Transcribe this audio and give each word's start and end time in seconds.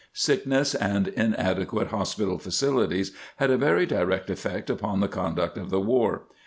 Sickness 0.13 0.73
and 0.73 1.09
inadequate 1.09 1.89
hospital 1.89 2.39
facilities 2.39 3.11
had 3.35 3.51
a 3.51 3.55
very 3.59 3.85
direct 3.85 4.31
effect 4.31 4.67
upon 4.71 4.99
the 4.99 5.07
conduct 5.07 5.59
of 5.59 5.69
the 5.69 5.79
war. 5.79 6.23